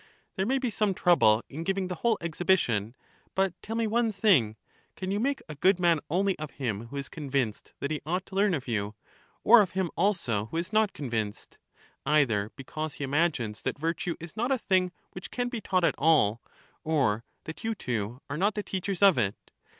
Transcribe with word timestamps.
There 0.35 0.47
may 0.47 0.57
be 0.57 0.71
some 0.71 0.95
trouble 0.95 1.43
in 1.47 1.63
giving 1.63 1.87
the 1.87 1.93
whole 2.01 2.17
ex 2.21 2.39
hibition; 2.39 2.95
but 3.35 3.53
tell 3.61 3.75
me 3.75 3.85
one 3.85 4.11
thing,— 4.11 4.55
can 4.97 5.11
you 5.11 5.19
make 5.19 5.43
a 5.47 5.53
good 5.53 5.79
man 5.79 5.99
only 6.09 6.35
of 6.39 6.49
him 6.57 6.87
who 6.87 6.97
is 6.97 7.07
convinced 7.07 7.73
that 7.79 7.91
he 7.91 8.01
ought 8.03 8.25
to 8.25 8.35
learn 8.35 8.55
of 8.55 8.67
you, 8.67 8.95
or 9.43 9.61
of 9.61 9.73
him 9.73 9.91
also 9.95 10.47
who 10.47 10.57
is 10.57 10.73
not 10.73 10.93
convinced? 10.93 11.59
either 12.03 12.49
because 12.55 12.95
he 12.95 13.03
imagines 13.03 13.61
that 13.61 13.77
virtue 13.77 14.15
is 14.19 14.35
not 14.35 14.51
a 14.51 14.57
thing 14.57 14.91
which 15.11 15.29
can 15.29 15.49
be 15.49 15.61
taught 15.61 15.83
at 15.83 15.93
all, 15.99 16.41
or 16.83 17.23
that 17.43 17.63
you 17.63 17.75
two 17.75 18.21
are 18.27 18.37
not 18.37 18.55
the 18.55 18.63
teachers 18.63 19.03
of 19.03 19.19
it. 19.19 19.51